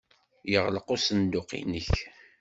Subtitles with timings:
[0.51, 1.91] Yeɣleq usenduq-nnek?